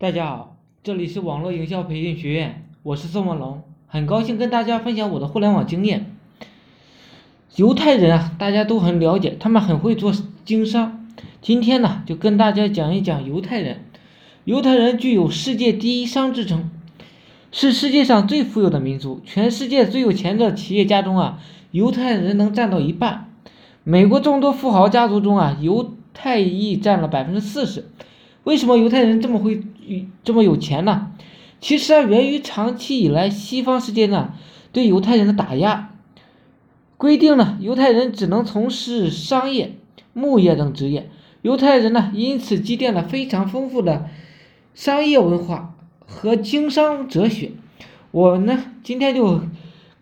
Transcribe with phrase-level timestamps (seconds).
[0.00, 6.14] 大家好，这里是网络营销培训学院，我是宋文龙，很高兴跟大家分享我的互联网经验。
[7.56, 10.12] 犹太人啊，大家都很了解，他们很会做
[10.44, 11.04] 经商。
[11.42, 13.86] 今天呢，就跟大家讲一讲犹太人。
[14.44, 16.70] 犹太人具有世界第一商之称，
[17.50, 19.20] 是世界上最富有的民族。
[19.24, 21.40] 全世界最有钱的企业家中啊，
[21.72, 23.32] 犹太人能占到一半。
[23.82, 27.88] 美国众多富豪家族中啊，犹太裔占了百分之四十。
[28.48, 29.62] 为什么犹太人这么会
[30.24, 31.12] 这么有钱呢？
[31.60, 34.32] 其实啊，源于长期以来西方世界呢
[34.72, 35.90] 对犹太人的打压，
[36.96, 39.76] 规定呢犹太人只能从事商业、
[40.14, 41.10] 牧业等职业。
[41.42, 44.06] 犹太人呢因此积淀了非常丰富的
[44.72, 45.74] 商业文化
[46.06, 47.52] 和经商哲学。
[48.12, 49.42] 我呢今天就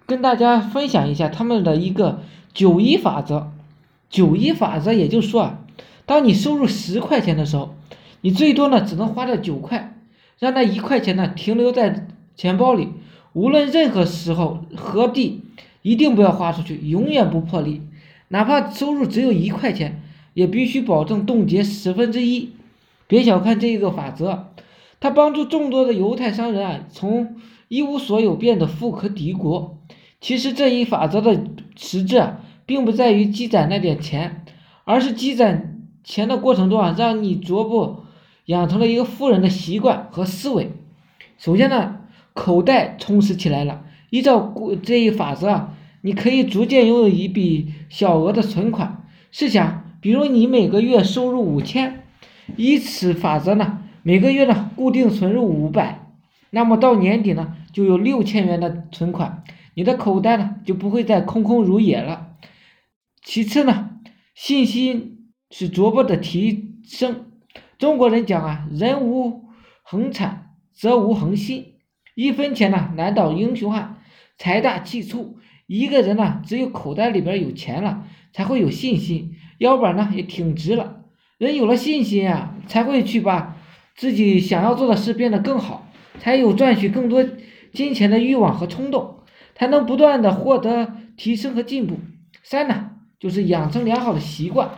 [0.07, 2.23] 跟大家分享一下他们的一个
[2.55, 3.51] 九一法则。
[4.09, 5.59] 九一法则也就是说啊，
[6.07, 7.75] 当你收入十块钱的时候。
[8.27, 9.95] 你最多呢只能花掉九块，
[10.41, 12.89] 让那一块钱呢停留在钱包里，
[13.35, 15.43] 无论任何时候何地，
[15.83, 17.83] 一定不要花出去，永远不破例。
[18.27, 20.03] 哪怕收入只有一块钱，
[20.35, 22.51] 也必须保证冻结十分之一。
[23.07, 24.49] 别小看这一个法则，
[24.99, 27.37] 它帮助众多的犹太商人啊从
[27.69, 29.79] 一无所有变得富可敌国。
[30.21, 31.45] 其实这一法则的
[31.77, 34.45] 实质啊，并不在于积攒那点钱，
[34.83, 38.05] 而是积攒钱的过程中啊，让你逐步。
[38.47, 40.73] 养成了一个富人的习惯和思维。
[41.39, 42.01] 首先呢，
[42.33, 43.85] 口袋充实起来了。
[44.11, 49.05] 依照这一法则啊，你可以逐渐拥有一笔小额的存款。
[49.31, 52.05] 试想，比如你每个月收入五千，
[52.57, 56.13] 依此法则呢，每个月呢固定存入五百，
[56.51, 59.43] 那么到年底呢就有六千元的存款，
[59.75, 62.29] 你的口袋呢就不会再空空如也了。
[63.23, 63.91] 其次呢，
[64.35, 67.25] 信心是逐步的提升。
[67.79, 69.45] 中国人讲啊，人无
[69.83, 71.75] 恒产则无恒心。
[72.15, 73.99] 一分钱呢难倒英雄汉，
[74.39, 75.39] 财大气粗。
[75.67, 81.03] 一个人呢，只有口袋里边有钱了，才会有信心，腰板呢也挺直了。
[81.37, 83.57] 人有了信心啊，才会去把
[83.95, 85.87] 自己想要做的事变得更好，
[86.19, 87.23] 才有赚取更多
[87.75, 89.19] 金钱的欲望和冲动，
[89.55, 91.99] 才能不断的获得提升和进步。
[92.43, 94.71] 三呢，就是养成良好的习惯，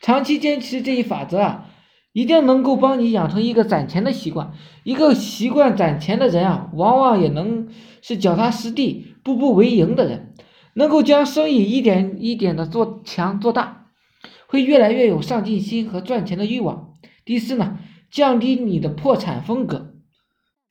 [0.00, 1.67] 长期坚持这一法则啊。
[2.12, 4.52] 一定能够帮你养成一个攒钱的习惯。
[4.82, 7.68] 一个习惯攒钱的人啊，往往也能
[8.02, 10.34] 是脚踏实地、步步为营的人，
[10.74, 13.86] 能够将生意一点一点的做强做大，
[14.46, 16.94] 会越来越有上进心和赚钱的欲望。
[17.24, 17.78] 第四呢，
[18.10, 19.94] 降低你的破产风格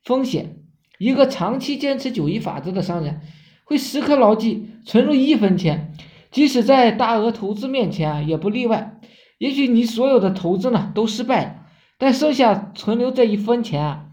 [0.03, 0.55] 风险。
[0.99, 3.21] 一个长期坚持九一法则的商人，
[3.63, 5.93] 会时刻牢记存入一分钱，
[6.31, 8.99] 即使在大额投资面前啊，也不例外。
[9.37, 11.65] 也许你所有的投资呢都失败了，
[11.97, 14.05] 但剩下存留这一分钱啊，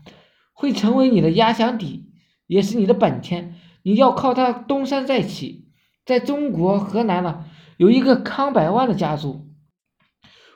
[0.53, 2.11] 会成为你的压箱底，
[2.47, 3.57] 也是你的本钱。
[3.83, 5.69] 你要靠它东山再起。
[6.07, 7.47] 在中国河南呢，
[7.79, 9.49] 有一个康百万的家族，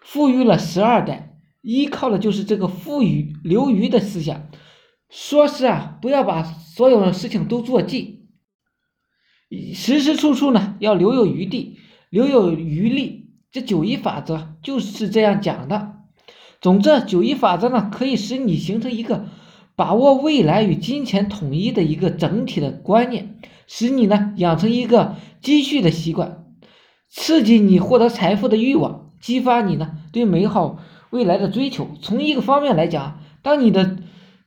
[0.02, 4.50] 富裕了十二代，依靠的就是这个富余留余的思想。
[5.08, 8.28] 说是啊，不要把所有的事情都做尽，
[9.72, 11.78] 时时处处呢要留有余地，
[12.10, 13.27] 留有余力。
[13.50, 15.92] 这九一法则就是这样讲的。
[16.60, 19.24] 总之，九一法则呢，可以使你形成一个
[19.74, 23.36] 把握未来与金钱统一的一个整体的观念，
[23.66, 26.44] 使你呢养成一个积蓄的习惯，
[27.08, 30.78] 刺激你获得财富的欲望，激发你呢对美好
[31.10, 31.88] 未来的追求。
[32.02, 33.96] 从一个方面来讲，当你的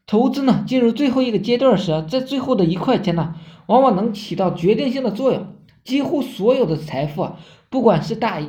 [0.06, 3.34] 投资呢进入最后一个阶段时，这最后的一块钱呢，
[3.66, 5.48] 往往能起到决定性的作用。
[5.84, 7.40] 几乎所有的财富啊，
[7.72, 8.40] 不管是大。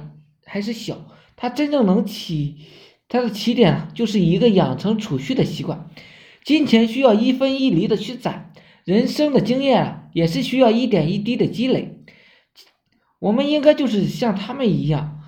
[0.53, 2.59] 还是小，它真正能起
[3.09, 5.89] 它的起点就是一个养成储蓄的习惯。
[6.45, 8.53] 金钱需要一分一厘的去攒，
[8.85, 12.05] 人生的经验啊也是需要一点一滴的积累。
[13.19, 15.23] 我们应该就是像他们一样，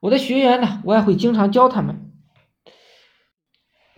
[0.00, 2.10] 我的学员呢，我也会经常教他们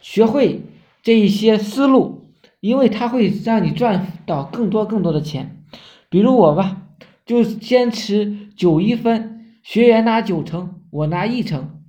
[0.01, 0.63] 学会
[1.05, 5.65] 这一些思路，因为它会让你赚到更多更多的钱。
[6.11, 6.83] 比如我吧，
[7.25, 9.29] 就坚持九一分。
[9.63, 11.81] 学员拿九成，我拿一成。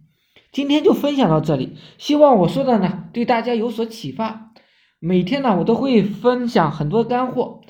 [0.52, 4.54] 今天就分享到这里，希望我说的呢对大家有所启发。
[5.00, 7.62] 每天呢我都会分享很多干货，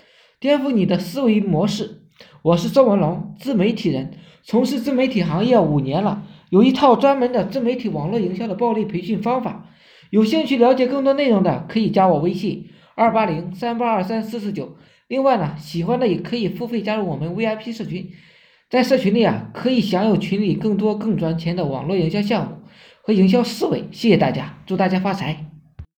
[0.41, 2.01] 颠覆你的思维模式。
[2.41, 9.69] 我是周文龙，自媒体人，从事自媒体行业五年了，有一套专门的自媒体网络营销的暴力培训方法。
[10.09, 14.75] 有兴趣了解更多内容的，可以加我微信二八零三八二三四四九。
[15.07, 18.11] 另外呢，喜欢的也可以付费加入我们 VIP 社群。
[18.73, 22.57] 在社群里啊，可以享有群里更多更赚钱的网络营销项目
[23.03, 23.83] 和营销思维。
[23.91, 25.52] 谢谢大家，祝大家发财。